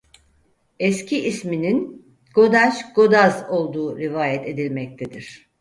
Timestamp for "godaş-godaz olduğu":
2.35-3.97